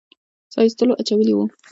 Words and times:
ساه 0.53 0.63
ایستلو 0.65 0.99
اچولي 1.01 1.33
وو. 1.35 1.43